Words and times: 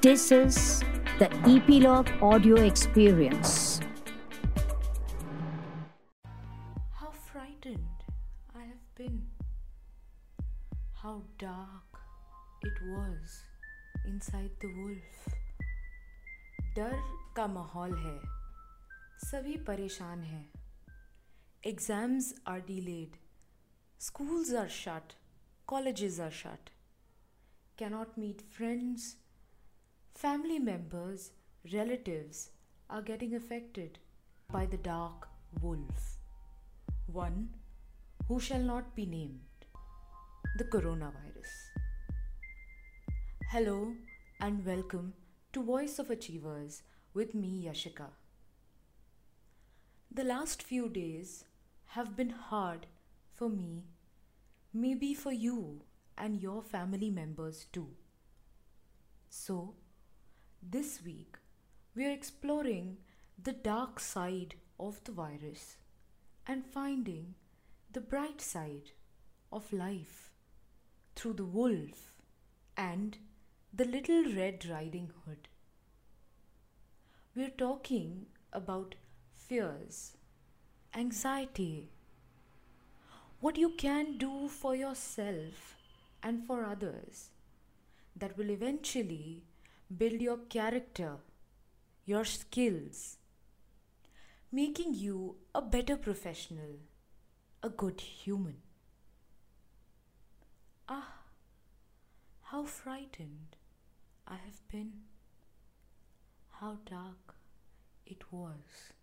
This 0.00 0.30
is 0.32 0.82
the 1.18 1.28
Epilogue 1.46 2.08
Audio 2.22 2.56
Experience. 2.56 3.80
How 6.92 7.10
frightened 7.32 8.04
I 8.54 8.60
have 8.60 8.84
been. 8.94 9.22
How 10.92 11.22
dark 11.38 12.00
it 12.62 12.78
was 12.94 13.42
inside 14.06 14.50
the 14.60 14.72
wolf. 14.78 15.34
डर 16.76 16.96
का 17.36 17.46
माहौल 17.46 17.94
है 17.98 18.18
सभी 19.26 19.56
परेशान 19.66 20.22
हैं 20.22 20.46
exams 21.66 22.34
are 22.48 22.60
delayed 22.66 23.14
schools 24.06 24.50
are 24.62 24.68
shut 24.78 25.12
colleges 25.72 26.16
are 26.24 26.32
shut 26.38 26.68
cannot 27.82 28.18
meet 28.24 28.42
friends 28.56 29.06
family 30.13 30.59
members 30.59 31.31
relatives 31.73 32.49
are 32.89 33.01
getting 33.01 33.33
affected 33.35 33.97
by 34.51 34.65
the 34.65 34.77
dark 34.77 35.27
wolf 35.61 36.17
one 37.07 37.49
who 38.27 38.39
shall 38.39 38.61
not 38.71 38.95
be 38.95 39.05
named 39.05 39.65
the 40.57 40.63
coronavirus 40.75 41.53
hello 43.51 43.93
and 44.39 44.65
welcome 44.65 45.13
to 45.53 45.61
Voice 45.63 45.99
of 45.99 46.09
Achievers 46.09 46.83
with 47.13 47.35
me, 47.35 47.65
Yashika. 47.67 48.07
The 50.09 50.23
last 50.23 50.63
few 50.63 50.87
days 50.87 51.43
have 51.87 52.15
been 52.15 52.29
hard 52.29 52.85
for 53.35 53.49
me, 53.49 53.83
maybe 54.73 55.13
for 55.13 55.31
you 55.33 55.81
and 56.17 56.41
your 56.41 56.61
family 56.61 57.09
members 57.09 57.65
too. 57.73 57.89
So, 59.29 59.75
this 60.61 61.01
week 61.03 61.37
we 61.95 62.05
are 62.05 62.11
exploring 62.11 62.97
the 63.41 63.51
dark 63.51 63.99
side 63.99 64.53
of 64.79 65.03
the 65.03 65.11
virus 65.11 65.77
and 66.47 66.65
finding 66.65 67.33
the 67.91 67.99
bright 67.99 68.39
side 68.39 68.91
of 69.51 69.73
life 69.73 70.29
through 71.15 71.33
the 71.33 71.45
wolf 71.45 72.13
and 72.77 73.17
the 73.73 73.85
Little 73.85 74.23
Red 74.33 74.65
Riding 74.69 75.11
Hood. 75.25 75.47
We're 77.35 77.49
talking 77.49 78.27
about 78.53 78.95
fears, 79.33 80.15
anxiety, 80.95 81.89
what 83.39 83.57
you 83.57 83.69
can 83.69 84.17
do 84.17 84.47
for 84.47 84.75
yourself 84.75 85.75
and 86.21 86.45
for 86.45 86.63
others 86.63 87.31
that 88.15 88.37
will 88.37 88.51
eventually 88.51 89.43
build 89.97 90.21
your 90.21 90.37
character, 90.49 91.17
your 92.05 92.25
skills, 92.25 93.17
making 94.51 94.93
you 94.93 95.35
a 95.53 95.61
better 95.61 95.97
professional, 95.97 96.79
a 97.63 97.69
good 97.69 98.01
human. 98.01 98.57
Ah, 100.87 101.19
how 102.43 102.63
frightened 102.63 103.55
I 104.27 104.35
have 104.35 104.67
been. 104.67 104.93
How 106.59 106.77
dark 106.85 107.35
it 108.05 108.31
was 108.31 108.93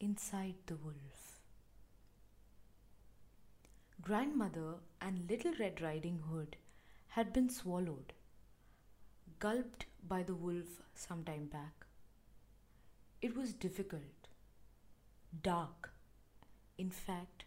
inside 0.00 0.56
the 0.66 0.76
wolf. 0.76 1.40
Grandmother 4.02 4.74
and 5.00 5.28
Little 5.30 5.54
Red 5.58 5.80
Riding 5.80 6.20
Hood 6.30 6.56
had 7.08 7.32
been 7.32 7.48
swallowed, 7.48 8.12
gulped 9.38 9.86
by 10.07 10.23
the 10.23 10.35
wolf 10.35 10.81
some 10.95 11.23
time 11.23 11.45
back. 11.45 11.85
It 13.21 13.35
was 13.35 13.53
difficult, 13.53 14.27
dark. 15.43 15.91
In 16.77 16.89
fact, 16.89 17.45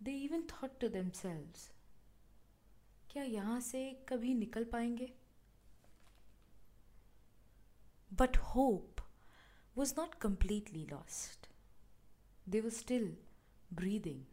they 0.00 0.12
even 0.12 0.42
thought 0.42 0.80
to 0.80 0.88
themselves, 0.88 1.70
क्या 3.10 3.22
यहाँ 3.22 3.60
से 3.60 4.04
कभी 4.08 4.34
निकल 4.34 4.64
पाएंगे 4.64 5.12
But 8.16 8.36
hope 8.36 9.00
was 9.74 9.96
not 9.96 10.20
completely 10.20 10.86
lost. 10.90 11.48
They 12.46 12.60
were 12.60 12.70
still 12.70 13.08
breathing. 13.72 14.26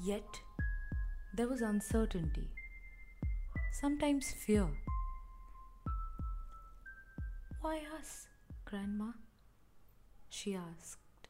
Yet, 0.00 0.40
there 1.34 1.48
was 1.48 1.60
uncertainty, 1.60 2.48
sometimes 3.72 4.30
fear. 4.30 4.68
Why 7.60 7.82
us, 7.98 8.28
Grandma? 8.64 9.10
she 10.28 10.54
asked. 10.54 11.28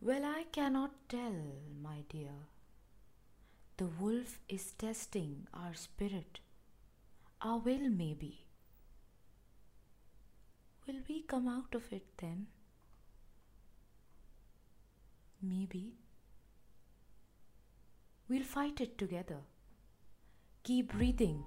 Well, 0.00 0.24
I 0.24 0.46
cannot 0.50 1.08
tell, 1.08 1.36
my 1.80 2.02
dear. 2.08 2.34
The 3.76 3.86
wolf 3.86 4.40
is 4.48 4.72
testing 4.72 5.46
our 5.54 5.74
spirit, 5.74 6.40
our 7.40 7.58
will, 7.58 7.90
maybe. 7.90 8.44
Will 10.86 11.00
we 11.08 11.22
come 11.22 11.46
out 11.46 11.74
of 11.74 11.92
it 11.92 12.06
then? 12.18 12.48
Maybe. 15.48 15.94
We'll 18.28 18.42
fight 18.42 18.80
it 18.80 18.98
together. 18.98 19.42
Keep 20.64 20.92
breathing. 20.92 21.44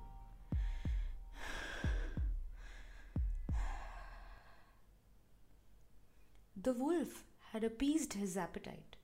The 6.61 6.73
wolf 6.73 7.25
had 7.51 7.63
appeased 7.65 8.13
his 8.13 8.37
appetite 8.37 8.95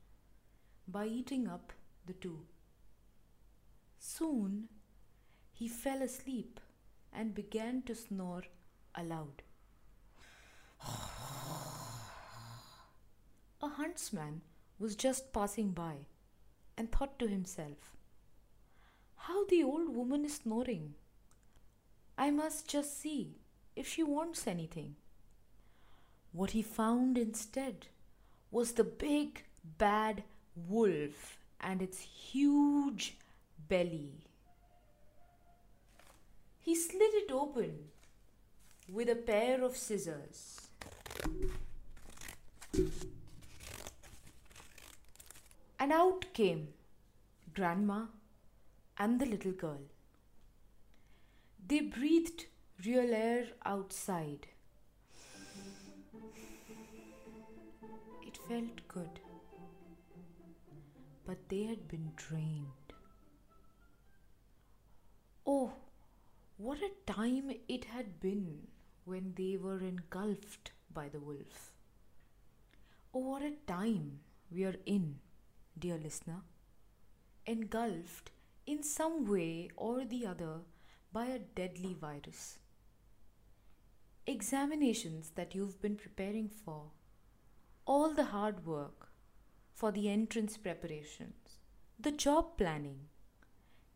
by 0.87 1.07
eating 1.07 1.47
up 1.47 1.73
the 2.05 2.13
two. 2.13 2.45
Soon 3.99 4.69
he 5.51 5.67
fell 5.67 6.01
asleep 6.01 6.59
and 7.11 7.33
began 7.35 7.81
to 7.83 7.95
snore 7.95 8.43
aloud. 8.93 9.41
A 13.61 13.67
huntsman 13.67 14.41
was 14.79 14.95
just 14.95 15.31
passing 15.31 15.71
by 15.71 16.07
and 16.77 16.91
thought 16.91 17.17
to 17.19 17.27
himself, 17.27 17.91
How 19.15 19.45
the 19.45 19.63
old 19.63 19.95
woman 19.95 20.25
is 20.25 20.35
snoring! 20.35 20.95
I 22.17 22.31
must 22.31 22.67
just 22.69 22.99
see 22.99 23.35
if 23.75 23.87
she 23.87 24.03
wants 24.03 24.47
anything. 24.47 24.95
What 26.31 26.51
he 26.51 26.61
found 26.61 27.17
instead 27.17 27.87
was 28.51 28.73
the 28.73 28.83
big 28.83 29.43
bad 29.77 30.23
wolf 30.55 31.37
and 31.59 31.81
its 31.81 31.99
huge 31.99 33.17
belly. 33.67 34.11
He 36.61 36.75
slit 36.75 37.13
it 37.13 37.31
open 37.31 37.89
with 38.91 39.09
a 39.09 39.15
pair 39.15 39.63
of 39.63 39.75
scissors. 39.75 40.61
And 45.85 45.93
out 45.93 46.25
came 46.33 46.69
Grandma 47.53 48.05
and 48.97 49.19
the 49.21 49.25
little 49.27 49.51
girl. 49.51 49.83
They 51.67 51.81
breathed 51.81 52.45
real 52.83 53.13
air 53.13 53.49
outside. 53.63 54.47
It 58.25 58.35
felt 58.47 58.87
good. 58.87 59.19
But 61.23 61.49
they 61.49 61.65
had 61.65 61.87
been 61.87 62.13
drained. 62.15 62.93
Oh, 65.45 65.73
what 66.57 66.79
a 66.79 67.13
time 67.13 67.51
it 67.67 67.85
had 67.85 68.19
been 68.19 68.69
when 69.03 69.35
they 69.37 69.55
were 69.55 69.81
engulfed 69.81 70.71
by 70.91 71.09
the 71.09 71.19
wolf. 71.19 71.73
Oh, 73.13 73.19
what 73.19 73.43
a 73.43 73.51
time 73.67 74.21
we 74.49 74.63
are 74.63 74.77
in, 74.87 75.19
dear 75.77 75.97
listener. 75.97 76.41
Engulfed 77.45 78.31
in 78.65 78.81
some 78.83 79.25
way 79.25 79.69
or 79.75 80.05
the 80.05 80.25
other 80.25 80.61
by 81.11 81.25
a 81.25 81.39
deadly 81.39 81.93
virus. 81.93 82.59
Examinations 84.27 85.31
that 85.35 85.53
you've 85.53 85.81
been 85.81 85.95
preparing 85.95 86.49
for, 86.49 86.91
all 87.85 88.13
the 88.13 88.25
hard 88.25 88.65
work 88.65 89.09
for 89.73 89.91
the 89.91 90.09
entrance 90.09 90.57
preparations, 90.57 91.59
the 91.99 92.11
job 92.11 92.57
planning, 92.57 93.01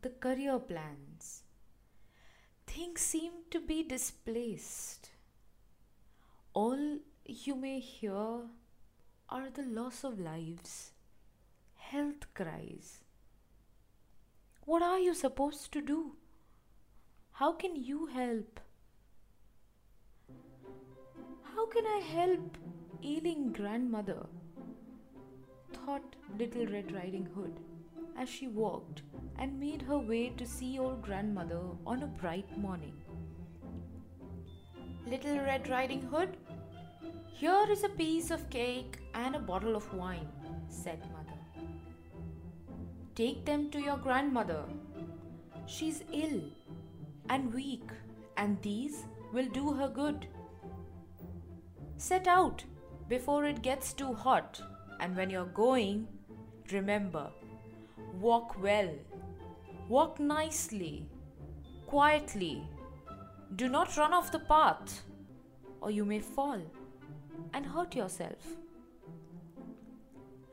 the 0.01 0.09
career 0.09 0.59
plans, 0.59 1.43
things 2.67 3.01
seem 3.01 3.31
to 3.49 3.59
be 3.59 3.83
displaced. 3.83 5.09
All 6.53 6.99
you 7.25 7.55
may 7.55 7.79
hear 7.79 8.41
are 9.29 9.49
the 9.49 9.63
loss 9.63 10.03
of 10.03 10.19
lives, 10.19 10.91
health 11.91 12.25
cries. 12.35 13.03
What 14.65 14.83
are 14.83 14.99
you 14.99 15.15
supposed 15.15 15.71
to 15.71 15.81
do? 15.81 16.11
How 17.31 17.51
can 17.53 17.75
you 17.75 18.05
help? 18.05 18.59
How 21.55 21.65
can 21.65 21.87
I 21.87 21.99
help 22.09 22.57
ailing 23.03 23.53
grandmother? 23.53 24.27
thought 25.73 26.15
Little 26.37 26.67
Red 26.67 26.91
Riding 26.91 27.27
Hood 27.33 27.59
as 28.15 28.29
she 28.29 28.47
walked 28.47 29.01
and 29.39 29.59
made 29.59 29.81
her 29.81 29.97
way 29.97 30.29
to 30.37 30.45
see 30.45 30.77
old 30.77 31.01
grandmother 31.01 31.61
on 31.87 32.03
a 32.03 32.13
bright 32.23 32.55
morning. 32.55 32.93
Little 35.07 35.39
Red 35.39 35.69
Riding 35.69 36.03
Hood, 36.03 36.37
here 37.33 37.65
is 37.67 37.83
a 37.83 37.89
piece 37.89 38.29
of 38.29 38.49
cake 38.51 38.99
and 39.15 39.35
a 39.35 39.39
bottle 39.39 39.75
of 39.75 39.91
wine, 39.93 40.29
said 40.67 40.99
mother. 41.11 41.18
Take 43.19 43.43
them 43.43 43.69
to 43.71 43.79
your 43.81 43.97
grandmother. 43.97 44.63
She's 45.65 46.03
ill 46.13 46.41
and 47.29 47.53
weak, 47.53 47.89
and 48.37 48.61
these 48.61 49.03
will 49.33 49.47
do 49.47 49.73
her 49.73 49.89
good. 49.89 50.27
Set 51.97 52.29
out 52.29 52.63
before 53.09 53.43
it 53.43 53.61
gets 53.61 53.91
too 53.91 54.13
hot, 54.13 54.61
and 55.01 55.17
when 55.17 55.29
you're 55.29 55.53
going, 55.59 56.07
remember 56.71 57.29
walk 58.21 58.55
well, 58.63 58.89
walk 59.89 60.17
nicely, 60.21 61.05
quietly. 61.87 62.63
Do 63.57 63.67
not 63.67 63.97
run 63.97 64.13
off 64.13 64.31
the 64.31 64.39
path, 64.39 65.01
or 65.81 65.91
you 65.91 66.05
may 66.05 66.21
fall 66.21 66.61
and 67.53 67.65
hurt 67.65 67.97
yourself. 67.97 68.55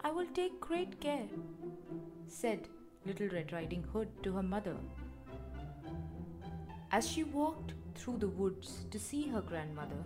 I 0.03 0.11
will 0.11 0.27
take 0.35 0.59
great 0.61 1.01
care, 1.01 1.29
said 2.29 2.69
Little 3.05 3.29
Red 3.29 3.53
Riding 3.53 3.83
Hood 3.93 4.09
to 4.23 4.33
her 4.33 4.43
mother. 4.43 4.77
As 6.91 7.09
she 7.09 7.25
walked 7.25 7.75
through 7.95 8.19
the 8.19 8.29
woods 8.29 8.85
to 8.91 8.99
see 8.99 9.29
her 9.29 9.41
grandmother, 9.41 10.05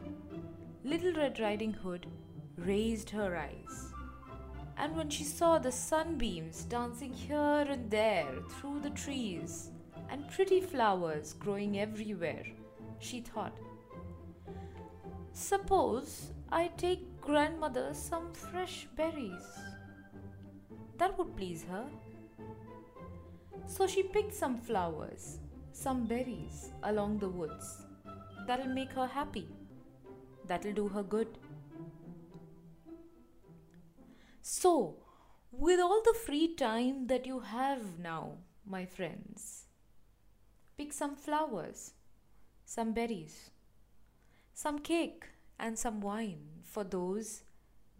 Little 0.84 1.12
Red 1.12 1.38
Riding 1.40 1.72
Hood 1.72 2.06
raised 2.56 3.10
her 3.10 3.36
eyes. 3.36 3.92
And 4.76 4.96
when 4.96 5.10
she 5.10 5.24
saw 5.24 5.58
the 5.58 5.72
sunbeams 5.72 6.64
dancing 6.64 7.12
here 7.12 7.66
and 7.68 7.90
there 7.90 8.32
through 8.50 8.80
the 8.80 8.90
trees 8.90 9.70
and 10.08 10.30
pretty 10.30 10.60
flowers 10.60 11.34
growing 11.34 11.78
everywhere, 11.78 12.44
she 12.98 13.20
thought, 13.20 13.56
Suppose 15.32 16.32
I 16.50 16.68
take 16.76 17.20
grandmother 17.20 17.90
some 17.92 18.32
fresh 18.32 18.88
berries. 18.96 19.44
That 20.98 21.16
would 21.18 21.36
please 21.36 21.64
her. 21.70 21.86
So 23.66 23.86
she 23.86 24.02
picked 24.02 24.34
some 24.34 24.58
flowers, 24.58 25.38
some 25.72 26.06
berries 26.06 26.70
along 26.82 27.18
the 27.18 27.28
woods. 27.28 27.82
That'll 28.46 28.74
make 28.74 28.92
her 28.92 29.06
happy. 29.06 29.48
That'll 30.46 30.72
do 30.72 30.88
her 30.88 31.02
good. 31.02 31.38
So, 34.42 34.96
with 35.52 35.80
all 35.80 36.02
the 36.02 36.14
free 36.26 36.54
time 36.54 37.06
that 37.06 37.26
you 37.26 37.40
have 37.40 37.98
now, 37.98 38.38
my 38.66 38.84
friends, 38.84 39.66
pick 40.76 40.92
some 40.92 41.14
flowers, 41.14 41.92
some 42.64 42.92
berries, 42.92 43.50
some 44.54 44.78
cake, 44.78 45.24
and 45.58 45.78
some 45.78 46.00
wine 46.00 46.62
for 46.64 46.84
those 46.84 47.42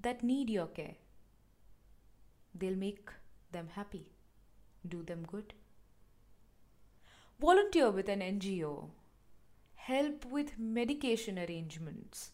that 0.02 0.22
need 0.22 0.50
your 0.50 0.66
care. 0.66 0.96
They'll 2.54 2.76
make 2.76 3.10
them 3.52 3.68
happy, 3.74 4.06
do 4.88 5.02
them 5.02 5.26
good. 5.30 5.54
Volunteer 7.40 7.90
with 7.90 8.08
an 8.08 8.20
NGO, 8.20 8.90
help 9.74 10.24
with 10.26 10.58
medication 10.58 11.38
arrangements, 11.38 12.32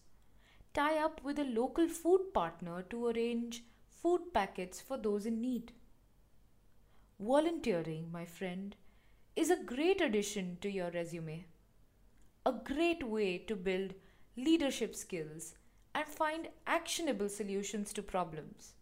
tie 0.73 0.97
up 0.97 1.21
with 1.23 1.39
a 1.39 1.43
local 1.43 1.87
food 1.87 2.33
partner 2.33 2.83
to 2.89 3.07
arrange 3.07 3.63
food 3.89 4.33
packets 4.33 4.81
for 4.81 4.97
those 4.97 5.25
in 5.25 5.41
need. 5.41 5.71
Volunteering, 7.19 8.11
my 8.11 8.25
friend, 8.25 8.75
is 9.35 9.49
a 9.49 9.63
great 9.63 10.01
addition 10.01 10.57
to 10.61 10.69
your 10.69 10.91
resume, 10.91 11.45
a 12.45 12.51
great 12.51 13.03
way 13.03 13.37
to 13.37 13.55
build 13.55 13.93
leadership 14.35 14.95
skills, 14.95 15.55
and 15.95 16.07
find 16.07 16.47
actionable 16.67 17.29
solutions 17.29 17.91
to 17.93 18.03
problems. 18.03 18.73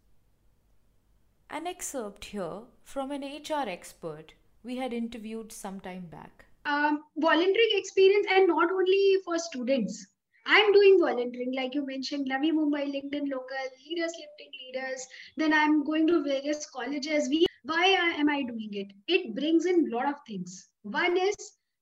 An 1.49 1.67
excerpt 1.67 2.25
here 2.25 2.61
from 2.83 3.11
an 3.11 3.21
HR 3.21 3.69
expert 3.69 4.33
we 4.63 4.77
had 4.77 4.91
interviewed 4.93 5.51
some 5.51 5.79
time 5.79 6.07
back. 6.07 6.45
Um, 6.65 7.03
volunteering 7.17 7.69
experience, 7.73 8.25
and 8.31 8.47
not 8.47 8.71
only 8.71 9.17
for 9.23 9.37
students. 9.37 10.07
I'm 10.47 10.73
doing 10.73 10.99
volunteering, 10.99 11.53
like 11.55 11.75
you 11.75 11.85
mentioned, 11.85 12.29
Navi 12.29 12.51
Mumbai, 12.51 12.85
LinkedIn 12.85 13.29
Local, 13.29 13.65
Leaders 13.87 14.13
Lifting 14.19 14.51
Leaders. 14.65 15.07
Then 15.37 15.53
I'm 15.53 15.83
going 15.83 16.07
to 16.07 16.23
various 16.23 16.67
colleges. 16.69 17.29
We, 17.29 17.45
why 17.63 17.85
am 17.85 18.27
I 18.29 18.43
doing 18.43 18.73
it? 18.73 18.91
It 19.07 19.35
brings 19.35 19.65
in 19.65 19.87
a 19.91 19.95
lot 19.95 20.07
of 20.07 20.15
things. 20.27 20.69
One 20.81 21.15
is 21.15 21.35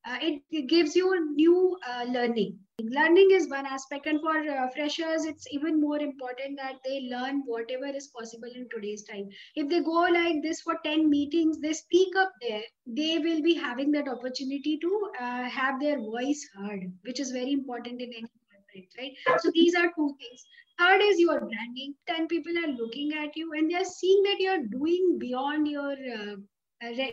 uh, 0.06 0.18
it, 0.21 0.42
it, 0.51 0.68
gives 0.68 0.95
you 0.95 1.33
new 1.36 1.77
uh, 1.88 2.04
learning 2.10 2.60
learning 2.81 3.30
is 3.31 3.50
one 3.50 3.68
aspect 3.68 4.08
and 4.08 4.20
for 4.20 4.36
uh, 4.36 4.68
freshers 4.70 5.25
it's 5.25 5.46
even 5.52 5.80
more 5.80 6.00
important 6.00 6.58
that 6.58 6.78
they 6.84 7.08
learn 7.12 7.44
whatever 7.46 7.86
is 7.86 8.08
possible 8.08 8.50
in 8.56 8.68
today's 8.74 9.04
time. 9.04 9.30
If 9.56 9.70
they 9.70 9.81
go 9.81 10.08
like 10.12 10.42
this 10.42 10.62
for 10.62 10.80
10 10.84 11.08
meetings 11.08 11.60
they 11.60 11.74
speak 11.74 12.16
up 12.18 12.31
there 12.42 12.64
they 12.88 13.20
will 13.20 13.44
be 13.44 13.54
having 13.54 13.92
that 13.92 14.08
opportunity 14.08 14.80
to 14.80 15.12
uh, 15.22 15.44
have 15.44 15.80
their 15.80 16.00
voice 16.00 16.50
heard 16.56 16.92
which 17.04 17.20
is 17.20 17.30
very 17.30 17.52
important 17.52 18.02
in 18.02 18.12
any 18.12 18.25
corporate 18.50 18.90
right? 18.98 19.40
So 19.40 19.52
these 19.54 19.75
are 19.75 19.92
two 19.96 20.16
things. 20.20 20.46
Third 20.80 21.02
is 21.04 21.20
your 21.20 21.40
branding. 21.42 21.94
10 22.08 22.28
people 22.28 22.58
are 22.58 22.72
looking 22.72 23.14
at 23.14 23.38
you 23.38 23.54
and 23.54 23.70
they're 23.70 23.86
seeing 23.86 24.24
that 24.24 24.40
you're 24.40 24.66
doing 24.66 25.18
beyond 25.20 25.68
your 25.68 25.92
uh, 25.92 26.36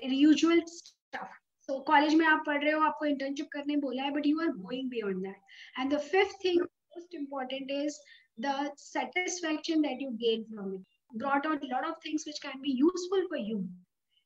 usual 0.08 0.58
stuff 0.66 1.28
तो 1.69 1.79
college 1.87 2.13
में 2.15 2.25
आप 2.25 2.43
पढ़ 2.47 2.63
रहे 2.63 2.71
हो 2.73 2.81
आपको 2.85 3.05
internship 3.05 3.47
करने 3.53 3.75
बोला 3.85 4.03
है 4.03 4.11
but 4.13 4.25
you 4.27 4.39
are 4.41 4.51
going 4.65 4.89
beyond 4.89 5.23
that 5.23 5.79
and 5.79 5.93
the 5.93 5.99
fifth 6.11 6.43
thing 6.45 6.65
most 6.95 7.13
important 7.13 7.71
is 7.75 7.95
the 8.37 8.71
satisfaction 8.81 9.81
that 9.81 9.99
you 10.03 10.11
gain 10.19 10.45
from 10.51 10.73
it 10.75 11.17
brought 11.23 11.45
out 11.45 11.63
a 11.63 11.71
lot 11.71 11.87
of 11.87 11.95
things 12.03 12.25
which 12.25 12.41
can 12.41 12.61
be 12.61 12.71
useful 12.71 13.23
for 13.29 13.37
you 13.37 13.57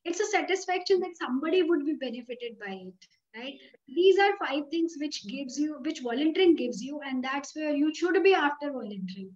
it's 0.06 0.20
a 0.20 0.26
satisfaction 0.26 1.00
that 1.00 1.18
somebody 1.22 1.62
would 1.64 1.86
be 1.86 1.96
benefited 2.04 2.58
by 2.66 2.74
it 2.74 3.08
right 3.36 3.60
these 4.00 4.20
are 4.26 4.32
five 4.44 4.64
things 4.72 4.96
which 5.00 5.20
gives 5.28 5.60
you 5.60 5.78
which 5.88 6.02
volunteering 6.02 6.56
gives 6.56 6.82
you 6.82 7.00
and 7.12 7.24
that's 7.24 7.56
where 7.56 7.76
you 7.76 7.94
should 7.94 8.22
be 8.24 8.34
after 8.34 8.72
volunteering 8.72 9.32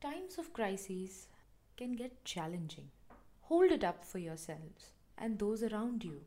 times 0.00 0.38
of 0.38 0.52
crises 0.52 1.26
can 1.76 1.92
get 1.92 2.24
challenging 2.24 2.88
hold 3.42 3.70
it 3.72 3.84
up 3.84 4.04
for 4.04 4.18
yourselves 4.18 4.91
And 5.17 5.39
those 5.39 5.63
around 5.63 6.03
you. 6.03 6.21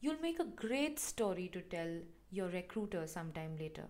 You'll 0.00 0.20
make 0.20 0.40
a 0.40 0.44
great 0.44 0.98
story 0.98 1.48
to 1.52 1.60
tell 1.60 2.00
your 2.30 2.48
recruiter 2.48 3.06
sometime 3.06 3.56
later. 3.56 3.86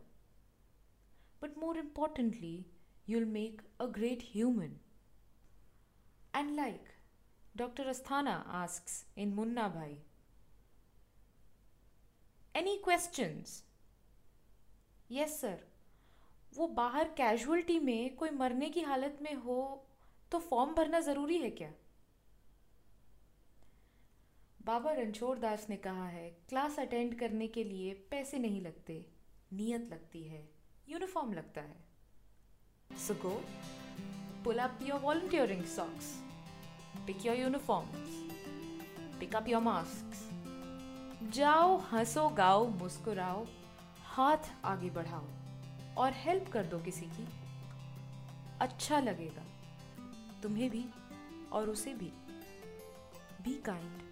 But 1.40 1.56
more 1.56 1.76
importantly, 1.76 2.66
you'll 3.06 3.26
make 3.26 3.60
a 3.80 3.86
great 3.86 4.22
human. 4.22 4.78
And 6.34 6.56
like 6.56 6.94
Dr. 7.56 7.84
Asthana 7.84 8.44
asks 8.48 9.04
in 9.16 9.34
Munna 9.34 9.68
Bhai, 9.68 9.98
any 12.54 12.78
questions? 12.78 13.62
Yes, 15.08 15.40
sir. 15.40 15.58
वो 16.56 16.66
बाहर 16.68 17.08
casualty 17.16 17.78
में 17.78 18.16
कोई 18.16 18.30
मरने 18.30 18.68
की 18.70 18.80
हालत 18.80 19.18
में 19.22 19.34
हो 19.34 19.86
तो 20.32 20.38
फॉर्म 20.38 20.74
भरना 20.74 21.00
ज़रूरी 21.00 21.38
है 21.38 21.50
क्या 21.50 21.70
बाबा 24.66 24.90
रणछोड़ 24.92 25.38
दास 25.38 25.66
ने 25.70 25.76
कहा 25.76 26.06
है, 26.06 26.28
क्लास 26.48 26.78
अटेंड 26.78 27.18
करने 27.18 27.46
के 27.48 27.62
लिए 27.64 27.92
पैसे 28.10 28.38
नहीं 28.38 28.60
लगते, 28.60 28.94
नियत 29.52 29.88
लगती 29.90 30.22
है, 30.22 30.42
यूनिफॉर्म 30.88 31.32
लगता 31.32 31.60
है. 31.60 31.76
So 32.98 33.14
go 33.14 33.30
pull 34.44 34.58
up 34.58 34.78
your 34.82 35.00
volunteering 35.00 35.64
socks 35.64 36.12
pick 37.06 37.26
your 37.26 37.36
uniforms 37.36 39.18
pick 39.20 39.34
up 39.36 39.48
your 39.48 39.62
mask 39.62 40.08
जाओ, 41.32 41.76
हंसो, 41.92 42.28
गाओ, 42.28 42.68
मुस्कुराओ, 42.68 43.46
हाथ 44.04 44.50
आगे 44.64 44.90
बढ़ाओ 44.90 45.26
और 45.96 46.12
हेल्प 46.14 46.48
कर 46.52 46.66
दो 46.66 46.78
किसी 46.78 47.06
की। 47.08 47.26
अच्छा 48.60 49.00
लगेगा, 49.00 49.44
तुम्हें 50.42 50.70
भी 50.70 50.84
और 51.52 51.70
उसे 51.70 51.94
भी। 51.94 52.12
Be 53.44 53.54
kind 53.62 54.11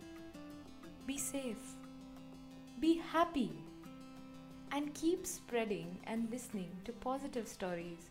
Be 1.10 1.18
safe. 1.18 1.74
Be 2.78 2.98
happy. 3.12 3.50
And 4.70 4.94
keep 4.94 5.26
spreading 5.26 5.98
and 6.04 6.30
listening 6.30 6.70
to 6.84 6.92
positive 6.92 7.48
stories, 7.48 8.10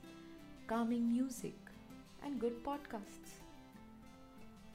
calming 0.67 1.09
music, 1.09 1.55
and 2.25 2.41
good 2.41 2.61
podcasts. 2.61 3.39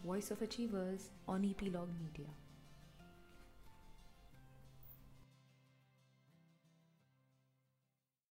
Voice 0.07 0.31
of 0.31 0.40
Achievers 0.40 1.11
on 1.28 1.45
Epilogue 1.45 1.93
Media. 2.00 2.31